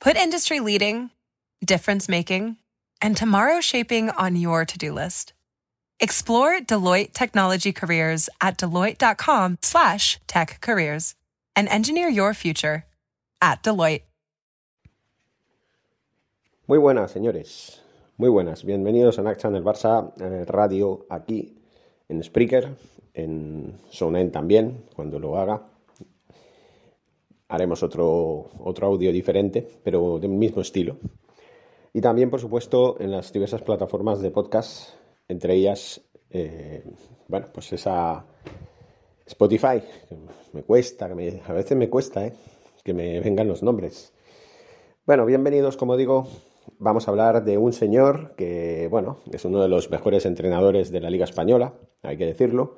Put 0.00 0.16
industry 0.16 0.60
leading, 0.60 1.10
difference 1.64 2.08
making, 2.08 2.56
and 3.02 3.16
tomorrow 3.16 3.60
shaping 3.60 4.10
on 4.10 4.36
your 4.36 4.64
to-do 4.64 4.92
list. 4.92 5.32
Explore 5.98 6.60
Deloitte 6.60 7.12
Technology 7.12 7.72
Careers 7.72 8.28
at 8.40 8.56
deloitte.com 8.56 9.58
slash 9.60 10.20
tech 10.28 10.60
careers 10.60 11.16
and 11.56 11.68
engineer 11.68 12.08
your 12.08 12.32
future 12.32 12.84
at 13.42 13.64
Deloitte. 13.64 14.02
Muy 16.68 16.78
buenas, 16.78 17.10
señores. 17.10 17.80
Muy 18.18 18.28
buenas. 18.28 18.62
Bienvenidos 18.62 19.18
a 19.18 19.22
Nack 19.22 19.38
Channel 19.38 19.64
Barça 19.64 20.12
eh, 20.20 20.44
Radio 20.46 21.06
aquí 21.10 21.56
en 22.08 22.22
Spreaker, 22.22 22.76
en 23.14 23.76
Sonen 23.90 24.30
también, 24.30 24.84
cuando 24.94 25.18
lo 25.18 25.38
haga. 25.38 25.62
Haremos 27.48 27.82
otro, 27.82 28.50
otro 28.60 28.86
audio 28.86 29.10
diferente, 29.10 29.66
pero 29.82 30.18
del 30.18 30.30
mismo 30.30 30.60
estilo. 30.60 30.96
Y 31.92 32.00
también, 32.00 32.30
por 32.30 32.40
supuesto, 32.40 32.96
en 33.00 33.10
las 33.10 33.32
diversas 33.32 33.62
plataformas 33.62 34.20
de 34.20 34.30
podcast, 34.30 34.90
entre 35.28 35.54
ellas, 35.54 36.00
eh, 36.30 36.84
bueno, 37.26 37.46
pues 37.52 37.72
esa 37.72 38.24
Spotify, 39.26 39.82
me 40.52 40.62
cuesta, 40.62 41.06
a 41.06 41.52
veces 41.52 41.76
me 41.76 41.88
cuesta, 41.88 42.26
¿eh? 42.26 42.32
que 42.82 42.94
me 42.94 43.20
vengan 43.20 43.48
los 43.48 43.62
nombres. 43.62 44.12
Bueno, 45.06 45.26
bienvenidos, 45.26 45.76
como 45.76 45.96
digo, 45.96 46.26
vamos 46.78 47.06
a 47.06 47.10
hablar 47.10 47.44
de 47.44 47.58
un 47.58 47.72
señor 47.72 48.34
que, 48.36 48.88
bueno, 48.90 49.18
es 49.30 49.44
uno 49.44 49.60
de 49.60 49.68
los 49.68 49.90
mejores 49.90 50.24
entrenadores 50.24 50.90
de 50.90 51.00
la 51.00 51.10
Liga 51.10 51.24
Española, 51.24 51.74
hay 52.02 52.16
que 52.16 52.26
decirlo. 52.26 52.76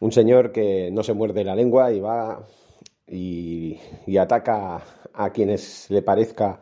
Un 0.00 0.12
señor 0.12 0.52
que 0.52 0.90
no 0.92 1.02
se 1.02 1.14
muerde 1.14 1.44
la 1.44 1.54
lengua 1.54 1.92
y 1.92 2.00
va 2.00 2.46
y, 3.08 3.78
ataca 4.18 4.82
a 5.12 5.30
quienes 5.30 5.90
le 5.90 6.02
parezca 6.02 6.60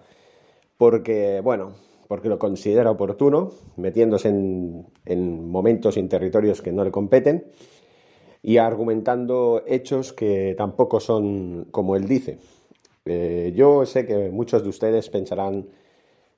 porque, 0.77 1.41
bueno, 1.41 1.73
porque 2.09 2.28
lo 2.28 2.39
considera 2.39 2.91
oportuno, 2.91 3.53
metiéndose 3.77 4.28
en, 4.28 5.48
momentos 5.48 5.97
y 5.97 6.01
en 6.01 6.09
territorios 6.09 6.61
que 6.62 6.73
no 6.73 6.84
le 6.84 6.91
competen 6.91 7.47
y 8.42 8.59
argumentando 8.59 9.62
hechos 9.67 10.12
que 10.12 10.55
tampoco 10.56 11.01
son 11.01 11.67
como 11.70 11.97
él 11.97 12.06
dice. 12.06 12.39
Eh, 13.06 13.53
yo 13.55 13.86
sé 13.86 14.06
que 14.06 14.31
muchos 14.31 14.62
de 14.62 14.69
ustedes 14.69 15.08
pensarán 15.08 15.67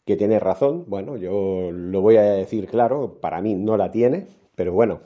que 0.05 0.17
tiene 0.17 0.39
razón. 0.39 0.85
Bueno, 0.87 1.17
yo 1.17 1.71
lo 1.73 2.01
voy 2.01 2.17
a 2.17 2.23
decir 2.23 2.69
claro, 2.69 3.19
para 3.21 3.41
mí 3.41 3.55
no 3.55 3.77
la 3.77 3.91
tiene, 3.91 4.27
pero 4.55 4.73
bueno, 4.73 5.01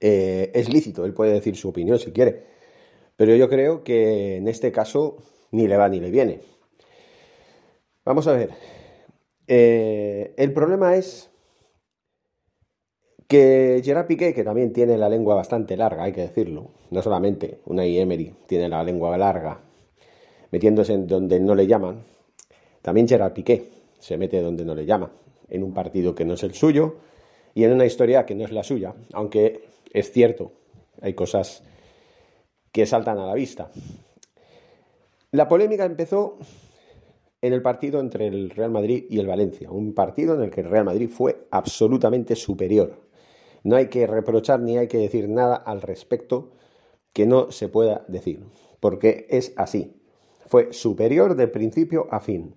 eh, 0.00 0.52
es 0.54 0.72
lícito, 0.72 1.04
él 1.04 1.12
puede 1.12 1.32
decir 1.32 1.56
su 1.56 1.70
opinión 1.70 1.98
si 1.98 2.12
quiere. 2.12 2.53
Pero 3.16 3.34
yo 3.36 3.48
creo 3.48 3.84
que 3.84 4.36
en 4.36 4.48
este 4.48 4.72
caso 4.72 5.16
ni 5.52 5.68
le 5.68 5.76
va 5.76 5.88
ni 5.88 6.00
le 6.00 6.10
viene. 6.10 6.40
Vamos 8.04 8.26
a 8.26 8.32
ver. 8.32 8.50
Eh, 9.46 10.34
el 10.36 10.52
problema 10.52 10.96
es 10.96 11.30
que 13.28 13.80
Gerard 13.84 14.06
Piqué, 14.06 14.34
que 14.34 14.44
también 14.44 14.72
tiene 14.72 14.98
la 14.98 15.08
lengua 15.08 15.34
bastante 15.34 15.76
larga, 15.76 16.04
hay 16.04 16.12
que 16.12 16.22
decirlo, 16.22 16.70
no 16.90 17.02
solamente 17.02 17.60
una 17.66 17.84
Emery 17.84 18.34
tiene 18.46 18.68
la 18.68 18.82
lengua 18.84 19.16
larga, 19.16 19.60
metiéndose 20.50 20.92
en 20.92 21.06
donde 21.06 21.40
no 21.40 21.54
le 21.54 21.66
llaman, 21.66 22.04
también 22.82 23.08
Gerard 23.08 23.32
Piqué 23.32 23.70
se 23.98 24.18
mete 24.18 24.40
donde 24.40 24.64
no 24.64 24.74
le 24.74 24.84
llama, 24.84 25.10
en 25.48 25.62
un 25.62 25.72
partido 25.72 26.14
que 26.14 26.24
no 26.24 26.34
es 26.34 26.42
el 26.42 26.54
suyo 26.54 26.96
y 27.54 27.64
en 27.64 27.72
una 27.72 27.86
historia 27.86 28.26
que 28.26 28.34
no 28.34 28.44
es 28.44 28.52
la 28.52 28.62
suya, 28.62 28.94
aunque 29.12 29.64
es 29.92 30.12
cierto, 30.12 30.52
hay 31.00 31.14
cosas 31.14 31.62
que 32.74 32.86
saltan 32.86 33.18
a 33.20 33.26
la 33.26 33.34
vista. 33.34 33.70
La 35.30 35.46
polémica 35.46 35.84
empezó 35.84 36.38
en 37.40 37.52
el 37.52 37.62
partido 37.62 38.00
entre 38.00 38.26
el 38.26 38.50
Real 38.50 38.72
Madrid 38.72 39.04
y 39.08 39.20
el 39.20 39.28
Valencia, 39.28 39.70
un 39.70 39.94
partido 39.94 40.34
en 40.34 40.42
el 40.42 40.50
que 40.50 40.62
el 40.62 40.70
Real 40.70 40.84
Madrid 40.84 41.08
fue 41.08 41.46
absolutamente 41.52 42.34
superior. 42.34 42.96
No 43.62 43.76
hay 43.76 43.86
que 43.86 44.08
reprochar 44.08 44.58
ni 44.58 44.76
hay 44.76 44.88
que 44.88 44.98
decir 44.98 45.28
nada 45.28 45.54
al 45.54 45.82
respecto 45.82 46.50
que 47.12 47.26
no 47.26 47.52
se 47.52 47.68
pueda 47.68 48.04
decir, 48.08 48.44
porque 48.80 49.28
es 49.30 49.52
así. 49.56 49.94
Fue 50.46 50.72
superior 50.72 51.36
de 51.36 51.46
principio 51.46 52.08
a 52.10 52.18
fin. 52.18 52.56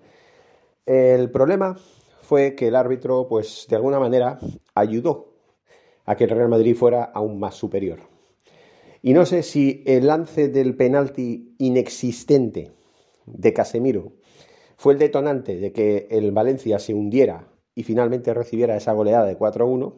El 0.88 1.30
problema 1.30 1.78
fue 2.24 2.56
que 2.56 2.70
el 2.70 2.76
árbitro, 2.76 3.28
pues 3.28 3.68
de 3.70 3.76
alguna 3.76 4.00
manera, 4.00 4.40
ayudó 4.74 5.36
a 6.06 6.16
que 6.16 6.24
el 6.24 6.32
Real 6.32 6.50
Madrid 6.50 6.76
fuera 6.76 7.04
aún 7.04 7.40
más 7.40 7.54
superior. 7.54 8.17
Y 9.02 9.14
no 9.14 9.26
sé 9.26 9.44
si 9.44 9.84
el 9.86 10.08
lance 10.08 10.48
del 10.50 10.76
penalti 10.76 11.56
inexistente 11.60 12.72
de 13.26 13.54
Casemiro 13.54 14.14
fue 14.76 14.94
el 14.94 15.00
detonante 15.00 15.58
de 15.58 15.72
que 15.72 16.08
el 16.12 16.32
Valencia 16.32 16.80
se 16.80 16.94
hundiera 16.94 17.48
y 17.76 17.84
finalmente 17.84 18.34
recibiera 18.34 18.76
esa 18.76 18.94
goleada 18.94 19.26
de 19.26 19.38
4-1, 19.38 19.94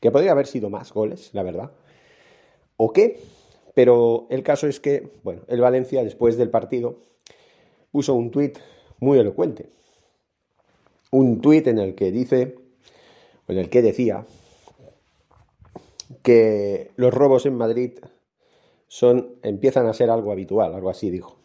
que 0.00 0.10
podría 0.10 0.32
haber 0.32 0.46
sido 0.46 0.70
más 0.70 0.92
goles, 0.92 1.30
la 1.32 1.42
verdad, 1.42 1.72
o 2.76 2.92
qué, 2.92 3.20
pero 3.74 4.26
el 4.30 4.42
caso 4.42 4.66
es 4.66 4.80
que, 4.80 5.10
bueno, 5.22 5.42
el 5.48 5.60
Valencia 5.60 6.02
después 6.02 6.36
del 6.36 6.50
partido 6.50 6.98
puso 7.90 8.14
un 8.14 8.30
tuit 8.30 8.58
muy 8.98 9.18
elocuente. 9.18 9.68
Un 11.10 11.40
tuit 11.40 11.66
en 11.66 11.78
el 11.78 11.94
que 11.94 12.10
dice, 12.10 12.56
en 13.48 13.58
el 13.58 13.68
que 13.68 13.82
decía, 13.82 14.26
que 16.22 16.90
los 16.96 17.12
robos 17.12 17.46
en 17.46 17.56
Madrid 17.56 17.98
son, 18.92 19.36
empiezan 19.42 19.86
a 19.86 19.94
ser 19.94 20.10
algo 20.10 20.32
habitual, 20.32 20.74
algo 20.74 20.90
así 20.90 21.08
dijo. 21.08 21.38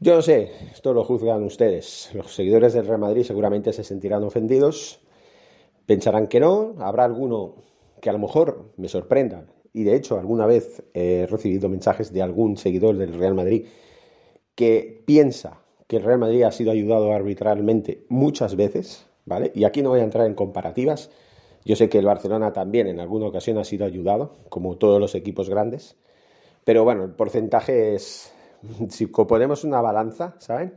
Yo 0.00 0.14
no 0.14 0.20
sé, 0.20 0.50
esto 0.70 0.92
lo 0.92 1.02
juzgan 1.02 1.42
ustedes. 1.44 2.10
Los 2.12 2.34
seguidores 2.34 2.74
del 2.74 2.86
Real 2.86 2.98
Madrid 2.98 3.22
seguramente 3.22 3.72
se 3.72 3.84
sentirán 3.84 4.22
ofendidos, 4.22 5.00
pensarán 5.86 6.26
que 6.26 6.40
no, 6.40 6.74
habrá 6.80 7.04
alguno 7.04 7.54
que 8.02 8.10
a 8.10 8.12
lo 8.12 8.18
mejor 8.18 8.74
me 8.76 8.88
sorprenda. 8.88 9.46
Y 9.72 9.84
de 9.84 9.96
hecho, 9.96 10.18
alguna 10.18 10.44
vez 10.44 10.82
he 10.92 11.26
recibido 11.26 11.70
mensajes 11.70 12.12
de 12.12 12.20
algún 12.20 12.58
seguidor 12.58 12.98
del 12.98 13.14
Real 13.14 13.32
Madrid 13.32 13.64
que 14.54 15.02
piensa 15.06 15.62
que 15.86 15.96
el 15.96 16.02
Real 16.02 16.18
Madrid 16.18 16.42
ha 16.42 16.52
sido 16.52 16.70
ayudado 16.70 17.12
arbitralmente 17.12 18.04
muchas 18.10 18.56
veces, 18.56 19.06
¿vale? 19.24 19.52
Y 19.54 19.64
aquí 19.64 19.80
no 19.80 19.88
voy 19.88 20.00
a 20.00 20.04
entrar 20.04 20.26
en 20.26 20.34
comparativas, 20.34 21.10
yo 21.64 21.76
sé 21.76 21.88
que 21.88 21.98
el 21.98 22.06
Barcelona 22.06 22.52
también 22.52 22.86
en 22.86 23.00
alguna 23.00 23.26
ocasión 23.26 23.58
ha 23.58 23.64
sido 23.64 23.86
ayudado, 23.86 24.36
como 24.48 24.76
todos 24.76 25.00
los 25.00 25.14
equipos 25.14 25.48
grandes, 25.48 25.96
pero 26.64 26.84
bueno, 26.84 27.04
el 27.04 27.12
porcentaje 27.12 27.94
es, 27.94 28.32
si 28.88 29.06
ponemos 29.06 29.64
una 29.64 29.80
balanza, 29.80 30.36
¿saben? 30.38 30.74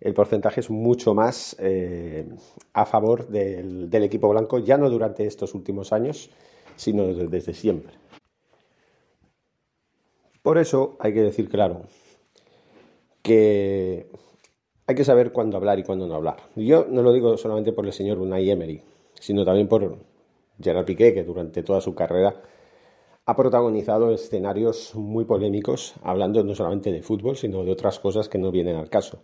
El 0.00 0.12
porcentaje 0.12 0.60
es 0.60 0.70
mucho 0.70 1.14
más 1.14 1.56
eh, 1.58 2.26
a 2.74 2.84
favor 2.84 3.28
del, 3.28 3.88
del, 3.88 4.02
equipo 4.02 4.28
blanco, 4.28 4.58
ya 4.58 4.76
no 4.76 4.90
durante 4.90 5.24
estos 5.24 5.54
últimos 5.54 5.92
años, 5.92 6.30
sino 6.76 7.06
desde, 7.06 7.54
siempre. 7.54 7.94
Por 10.42 10.58
eso 10.58 10.96
hay 11.00 11.14
que 11.14 11.22
decir 11.22 11.48
claro 11.48 11.82
que 13.22 14.06
hay 14.86 14.94
que 14.94 15.04
saber 15.04 15.32
cuándo 15.32 15.56
hablar 15.56 15.78
y 15.78 15.84
cuándo 15.84 16.06
no 16.06 16.14
hablar. 16.14 16.36
Yo 16.54 16.86
no 16.90 17.02
lo 17.02 17.12
digo 17.12 17.38
solamente 17.38 17.72
por 17.72 17.86
el 17.86 17.92
señor 17.94 18.18
Unai 18.18 18.50
Emery, 18.50 18.82
sino 19.24 19.42
también 19.42 19.68
por 19.68 19.96
Gerard 20.60 20.84
Piqué, 20.84 21.14
que 21.14 21.24
durante 21.24 21.62
toda 21.62 21.80
su 21.80 21.94
carrera 21.94 22.42
ha 23.24 23.34
protagonizado 23.34 24.12
escenarios 24.12 24.94
muy 24.94 25.24
polémicos, 25.24 25.94
hablando 26.02 26.44
no 26.44 26.54
solamente 26.54 26.92
de 26.92 27.02
fútbol, 27.02 27.38
sino 27.38 27.64
de 27.64 27.72
otras 27.72 27.98
cosas 27.98 28.28
que 28.28 28.36
no 28.36 28.50
vienen 28.50 28.76
al 28.76 28.90
caso. 28.90 29.22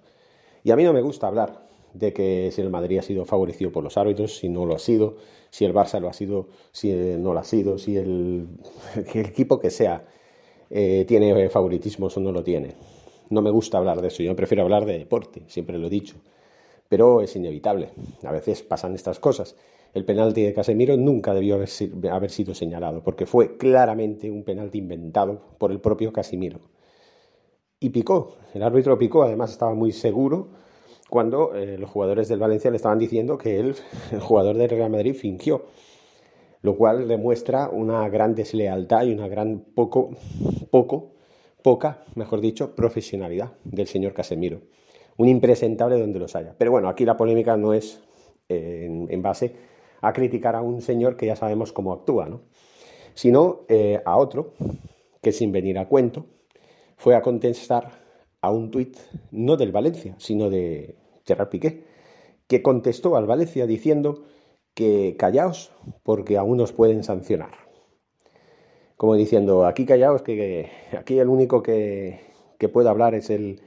Y 0.65 0.71
a 0.71 0.77
mí 0.77 0.85
no 0.85 0.95
me 0.95 1.03
gusta 1.03 1.27
hablar 1.27 1.67
de 1.93 2.15
que 2.15 2.51
si 2.51 2.63
el 2.63 2.71
Madrid 2.71 2.97
ha 2.97 3.03
sido 3.03 3.27
favorecido 3.27 3.73
por 3.73 3.85
los 3.85 3.99
árbitros, 3.99 4.39
si 4.39 4.49
no 4.49 4.65
lo 4.65 4.75
ha 4.75 4.79
sido, 4.79 5.17
si 5.51 5.67
el 5.67 5.75
Barça 5.75 6.01
lo 6.01 6.09
ha 6.09 6.15
sido, 6.15 6.49
si 6.73 6.91
no 7.19 7.35
lo 7.35 7.41
ha 7.41 7.45
sido, 7.45 7.77
si 7.77 7.99
el, 7.99 8.49
equipo 9.15 9.61
que 9.61 9.69
sea 9.69 10.07
eh, 10.71 11.05
tiene 11.07 11.51
favoritismos 11.51 12.17
o 12.17 12.21
no 12.21 12.33
lo 12.33 12.43
tiene. 12.43 12.75
No 13.29 13.43
me 13.43 13.51
gusta 13.51 13.77
hablar 13.77 14.01
de 14.01 14.09
eso, 14.09 14.23
yo 14.23 14.35
prefiero 14.35 14.63
hablar 14.63 14.87
de 14.87 14.99
deporte, 14.99 15.43
siempre 15.47 15.77
lo 15.77 15.89
he 15.89 15.91
dicho. 15.91 16.17
Pero 16.89 17.21
es 17.21 17.37
inevitable, 17.37 17.91
a 18.25 18.33
veces 18.33 18.63
pasan 18.63 18.95
estas 18.95 19.21
cosas 19.21 19.57
el 19.93 20.05
penalti 20.05 20.43
de 20.43 20.55
Casemiro 20.55 20.97
nunca 20.97 21.35
debió 21.35 21.57
haber, 21.57 22.31
sido 22.31 22.55
señalado, 22.55 23.03
porque 23.03 23.27
fue 23.27 23.57
claramente 23.57 24.31
un 24.31 24.45
penalti 24.45 24.79
inventado 24.79 25.41
por 25.59 25.73
el 25.73 25.81
propio 25.81 26.13
Casemiro. 26.13 26.61
y 27.81 27.91
picó. 27.91 28.37
El 28.55 28.63
árbitro 28.63 28.99
picó, 28.99 29.23
además 29.23 29.53
estaba 29.53 29.75
muy 29.75 29.93
seguro 29.93 30.49
cuando 31.09 31.55
eh, 31.55 31.77
los 31.77 31.91
jugadores 31.91 32.29
del 32.29 32.39
Valencia 32.39 32.71
le 32.71 32.77
estaban 32.77 32.99
diciendo 32.99 33.37
que 33.37 33.59
él, 33.59 33.75
el 34.13 34.21
jugador 34.21 34.57
del 34.57 34.71
Real 34.71 34.91
Madrid, 34.91 35.15
fingió. 35.15 35.67
Lo 36.63 36.77
cual 36.77 37.09
demuestra 37.09 37.71
una 37.71 38.09
gran 38.11 38.35
deslealtad 38.35 39.05
y 39.05 39.13
una 39.13 39.29
gran 39.29 39.61
poco, 39.75 40.11
poco, 40.71 41.13
poca, 41.63 42.05
mejor 42.15 42.41
dicho, 42.41 42.75
profesionalidad 42.77 43.53
del 43.65 43.87
señor 43.87 44.13
Casemiro. 44.13 44.61
Un 45.17 45.29
impresentable 45.29 45.99
donde 45.99 46.19
los 46.19 46.37
haya. 46.37 46.55
Pero 46.57 46.71
bueno, 46.71 46.89
aquí 46.89 47.05
la 47.05 47.17
polémica 47.17 47.57
no 47.57 47.73
es 47.73 48.03
eh, 48.49 49.07
en, 49.09 49.23
base 49.23 49.55
a 50.01 50.13
criticar 50.13 50.57
a 50.57 50.63
un 50.63 50.83
señor 50.83 51.17
que 51.17 51.27
ya 51.27 51.37
sabemos 51.37 51.73
cómo 51.73 51.93
actúa, 51.93 52.27
¿no? 52.27 52.41
sino 53.15 53.61
eh, 53.69 54.01
a 54.05 54.17
otro 54.17 54.55
que 55.23 55.33
sin 55.33 55.53
venir 55.53 55.79
a 55.79 55.89
cuento 55.89 56.27
fue 56.97 57.15
a 57.15 57.23
contestar 57.23 57.91
a 58.41 58.51
un 58.51 58.71
tuit 58.71 58.97
no 59.31 59.57
del 59.57 59.73
Valencia, 59.73 60.15
sino 60.19 60.51
de 60.51 60.97
Gerard 61.27 61.49
Piqué, 61.49 61.85
que 62.47 62.63
contestó 62.63 63.17
al 63.17 63.27
Valencia 63.27 63.67
diciendo 63.67 64.25
que 64.75 65.17
callaos 65.19 65.73
porque 66.03 66.39
aún 66.39 66.57
nos 66.57 66.73
pueden 66.73 67.05
sancionar. 67.05 67.53
Como 68.97 69.15
diciendo, 69.15 69.67
aquí 69.67 69.87
callaos, 69.87 70.23
que, 70.23 70.71
aquí 70.99 71.19
el 71.19 71.29
único 71.29 71.63
que, 71.63 72.21
puede 72.73 72.89
hablar 72.89 73.15
es 73.15 73.31
el, 73.31 73.61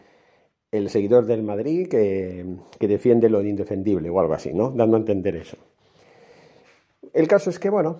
seguidor 0.90 1.26
del 1.26 1.44
Madrid 1.44 1.88
que, 1.88 2.46
defiende 2.80 3.30
lo 3.30 3.44
indefendible 3.44 4.10
o 4.10 4.20
algo 4.20 4.34
así, 4.34 4.54
¿no? 4.54 4.72
Dando 4.72 4.98
a 4.98 5.00
entender 5.00 5.36
eso. 5.36 5.58
El 7.14 7.28
caso 7.28 7.52
es 7.52 7.60
que, 7.60 7.70
bueno, 7.70 8.00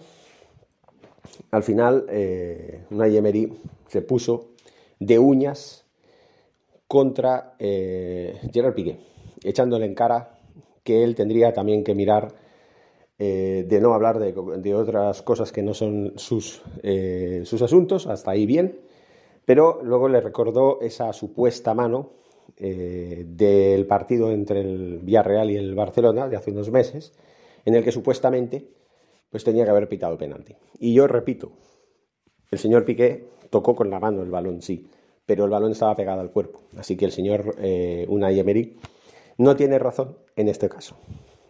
al 1.52 1.64
final 1.64 2.06
eh, 2.10 2.84
se 3.88 4.02
puso 4.02 4.50
de 5.00 5.20
uñas 5.20 5.86
contra 6.88 7.56
eh, 7.60 8.40
Gerard 8.52 8.74
Piqué, 8.74 9.00
echándole 9.44 9.86
en 9.86 9.96
cara 9.96 10.40
que 10.84 11.04
él 11.04 11.16
tendría 11.16 11.54
también 11.54 11.84
que 11.84 11.96
mirar 11.96 12.34
eh, 13.20 13.66
de 13.68 13.82
no 13.82 13.94
hablar 13.94 14.20
de, 14.20 14.74
otras 14.76 15.22
cosas 15.22 15.52
que 15.52 15.62
no 15.62 15.74
son 15.74 16.14
sus, 16.18 16.62
eh, 16.82 17.42
sus 17.46 17.62
asuntos, 17.62 18.08
hasta 18.08 18.32
ahí 18.32 18.46
bien, 18.46 18.80
pero 19.46 19.80
luego 19.84 20.10
le 20.10 20.22
recordó 20.22 20.82
esa 20.82 21.14
supuesta 21.14 21.74
mano 21.74 22.12
del 22.56 23.88
partido 23.88 24.32
entre 24.32 24.62
el 24.62 25.00
Villarreal 25.00 25.50
y 25.50 25.58
el 25.58 25.74
Barcelona 25.74 26.30
de 26.30 26.38
hace 26.38 26.52
unos 26.52 26.70
meses, 26.70 27.12
en 27.66 27.74
el 27.74 27.84
que 27.84 27.92
supuestamente 27.92 28.68
pues 29.34 29.44
tenía 29.44 29.64
que 29.64 29.72
haber 29.72 29.90
pitado 29.90 30.16
penalti. 30.16 30.56
Y 30.78 30.94
yo 30.94 31.08
repito, 31.08 31.54
el 32.52 32.60
señor 32.60 32.86
Piqué 32.86 33.30
tocó 33.50 33.74
con 33.74 33.90
la 33.90 34.00
mano 34.00 34.22
el 34.22 34.30
balón, 34.30 34.62
sí, 34.62 34.86
pero 35.26 35.46
el 35.46 35.50
balón 35.50 35.72
estaba 35.72 35.96
pegado 35.96 36.22
al 36.22 36.30
cuerpo. 36.30 36.60
Así 36.78 36.96
que 36.96 37.06
el 37.06 37.12
señor 37.12 37.56
eh, 37.58 38.06
Unai 38.10 38.40
Emery 38.40 38.78
no 39.40 39.56
tiene 39.56 39.80
razón 39.80 40.20
en 40.36 40.50
este 40.50 40.70
caso. 40.70 40.98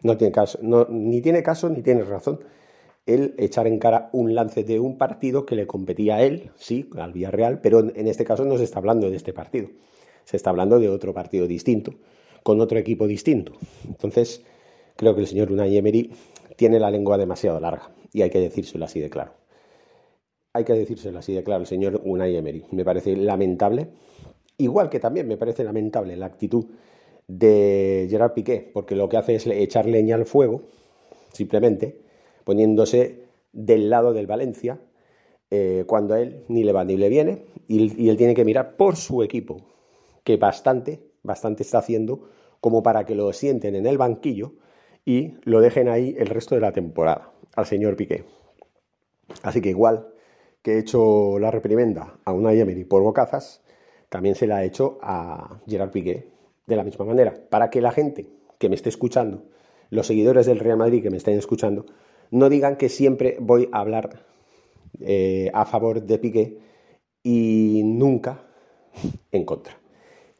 No 0.02 0.16
tiene 0.16 0.32
caso, 0.32 0.60
ni 0.62 1.22
tiene 1.22 1.44
caso 1.44 1.68
ni 1.68 1.82
tiene 1.82 2.06
razón 2.06 2.40
el 3.06 3.36
echar 3.38 3.68
en 3.68 3.80
cara 3.80 4.10
un 4.14 4.34
lance 4.34 4.64
de 4.64 4.80
un 4.80 4.98
partido 4.98 5.46
que 5.46 5.56
le 5.56 5.68
competía 5.68 6.16
a 6.16 6.24
él, 6.24 6.52
sí, 6.56 6.90
al 6.98 7.12
Villarreal, 7.12 7.60
pero 7.60 7.82
en 7.82 8.08
este 8.08 8.24
caso 8.24 8.46
no 8.46 8.58
se 8.58 8.64
está 8.64 8.80
hablando 8.80 9.10
de 9.10 9.18
este 9.18 9.34
partido. 9.34 9.68
Se 10.24 10.38
está 10.38 10.52
hablando 10.52 10.80
de 10.80 10.88
otro 10.88 11.14
partido 11.14 11.48
distinto, 11.48 11.96
con 12.44 12.62
otro 12.62 12.80
equipo 12.80 13.08
distinto. 13.08 13.52
Entonces, 13.86 14.42
creo 14.96 15.16
que 15.16 15.20
el 15.20 15.28
señor 15.28 15.52
Unai 15.52 15.76
Emery 15.76 16.14
tiene 16.56 16.80
la 16.80 16.92
lengua 16.92 17.18
demasiado 17.18 17.60
larga 17.60 17.92
y 18.12 18.22
hay 18.22 18.30
que 18.30 18.40
decírselo 18.40 18.86
así 18.86 19.00
de 19.00 19.10
claro. 19.10 19.34
Hay 20.54 20.64
que 20.64 20.74
decírselo 20.74 21.20
así 21.20 21.34
de 21.34 21.44
claro, 21.44 21.62
el 21.62 21.68
señor 21.68 22.02
Unai 22.04 22.36
Emery. 22.36 22.66
Me 22.72 22.86
parece 22.86 23.16
lamentable, 23.16 23.90
igual 24.58 24.90
que 24.90 25.00
también 25.00 25.28
me 25.28 25.38
parece 25.38 25.64
lamentable 25.64 26.16
la 26.16 26.28
actitud 26.28 26.66
de 27.28 28.08
Gerard 28.10 28.34
Piqué, 28.34 28.70
porque 28.72 28.96
lo 28.96 29.10
que 29.10 29.18
hace 29.18 29.36
es 29.36 29.48
echar 29.48 29.88
leña 29.88 30.16
al 30.16 30.26
fuego, 30.26 30.62
simplemente 31.32 32.02
poniéndose 32.44 33.24
del 33.52 33.90
lado 33.90 34.14
del 34.14 34.28
Valencia, 34.28 34.80
eh, 35.50 35.86
cuando 35.88 36.14
a 36.14 36.22
él 36.22 36.44
ni 36.50 36.64
le 36.64 36.72
va 36.72 36.84
ni 36.84 36.98
le 36.98 37.10
viene, 37.10 37.46
y, 37.68 38.04
y 38.04 38.10
él 38.10 38.18
tiene 38.18 38.36
que 38.36 38.46
mirar 38.46 38.76
por 38.76 38.96
su 38.96 39.24
equipo, 39.24 39.58
que 40.24 40.38
bastante, 40.38 41.00
bastante 41.24 41.64
está 41.64 41.80
haciendo 41.80 42.30
como 42.60 42.84
para 42.84 43.06
que 43.06 43.16
lo 43.16 43.32
sienten 43.34 43.76
en 43.76 43.86
el 43.88 43.98
banquillo 43.98 44.54
y 45.06 45.36
lo 45.44 45.62
dejen 45.62 45.90
ahí 45.90 46.16
el 46.18 46.28
resto 46.28 46.56
de 46.56 46.62
la 46.62 46.72
temporada 46.72 47.32
al 47.56 47.66
señor 47.66 47.96
Piqué. 47.96 48.26
Así 49.42 49.62
que 49.62 49.70
igual 49.70 50.08
que 50.62 50.74
he 50.74 50.80
hecho 50.80 51.38
la 51.40 51.52
reprimenda 51.52 52.20
a 52.24 52.32
una 52.32 52.54
Emery 52.54 52.86
por 52.86 53.02
bocazas, 53.02 53.64
también 54.10 54.36
se 54.36 54.48
la 54.48 54.58
ha 54.58 54.64
hecho 54.64 55.00
a 55.02 55.60
Gerard 55.68 55.92
Piqué 55.92 56.30
de 56.66 56.76
la 56.76 56.84
misma 56.84 57.06
manera, 57.06 57.34
para 57.50 57.70
que 57.70 57.82
la 57.82 57.92
gente 57.92 58.28
que 58.58 58.70
me 58.70 58.76
esté 58.76 58.90
escuchando, 58.90 59.44
los 59.90 60.08
seguidores 60.08 60.46
del 60.46 60.60
Real 60.60 60.78
Madrid 60.78 61.04
que 61.04 61.10
me 61.10 61.18
estén 61.18 61.38
escuchando, 61.38 61.86
no 62.32 62.50
digan 62.50 62.78
que 62.78 62.90
siempre 62.90 63.38
voy 63.40 63.70
a 63.72 63.80
hablar 63.80 64.26
eh, 65.02 65.52
a 65.54 65.66
favor 65.66 66.02
de 66.02 66.18
Piqué 66.18 66.58
y 67.22 67.82
nunca 67.84 68.48
en 69.32 69.46
contra. 69.46 69.83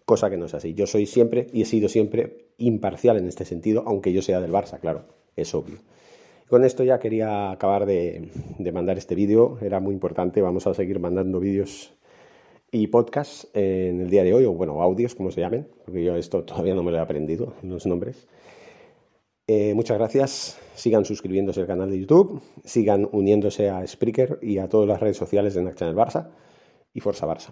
Cosa 0.06 0.30
que 0.30 0.38
no 0.38 0.46
es 0.46 0.54
así. 0.54 0.74
Yo 0.74 0.86
soy 0.86 1.06
siempre 1.06 1.48
y 1.54 1.62
he 1.62 1.66
sido 1.66 1.88
siempre 1.88 2.48
imparcial 2.58 3.18
en 3.18 3.28
este 3.28 3.46
sentido, 3.46 3.84
aunque 3.86 4.12
yo 4.12 4.22
sea 4.22 4.42
del 4.42 4.52
Barça, 4.52 4.80
claro, 4.80 5.06
es 5.36 5.54
obvio. 5.56 5.78
Con 6.50 6.66
esto 6.66 6.84
ya 6.84 7.00
quería 7.00 7.52
acabar 7.52 7.86
de, 7.86 8.30
mandar 8.74 8.98
este 8.98 9.16
vídeo, 9.16 9.58
era 9.62 9.80
muy 9.80 9.94
importante, 9.94 10.42
vamos 10.42 10.68
a 10.68 10.74
seguir 10.74 11.00
mandando 11.00 11.40
vídeos 11.40 11.94
y 12.70 12.88
podcasts 12.88 13.48
en 13.54 14.02
el 14.02 14.10
día 14.10 14.24
de 14.24 14.34
hoy, 14.34 14.46
o 14.46 14.54
bueno, 14.54 14.82
audios, 14.82 15.16
como 15.16 15.32
se 15.32 15.42
llamen, 15.42 15.68
porque 15.86 16.04
yo 16.04 16.16
esto 16.16 16.44
todavía 16.44 16.76
no 16.76 16.84
me 16.84 16.92
lo 16.92 16.98
he 16.98 17.02
aprendido, 17.02 17.54
los 17.64 17.86
nombres. 17.86 18.28
Eh, 19.48 19.74
muchas 19.74 19.98
gracias, 19.98 20.60
sigan 20.76 21.06
suscribiéndose 21.06 21.62
al 21.62 21.68
canal 21.68 21.90
de 21.90 22.00
YouTube, 22.00 22.42
sigan 22.64 23.08
uniéndose 23.12 23.70
a 23.70 23.86
Spreaker 23.86 24.40
y 24.42 24.58
a 24.58 24.70
todas 24.70 24.88
las 24.88 25.00
redes 25.00 25.18
sociales 25.18 25.54
de 25.54 25.64
Nac 25.64 25.76
Channel 25.76 25.96
Barça 25.96 26.30
y 26.94 27.00
Forza 27.00 27.26
Barça. 27.26 27.52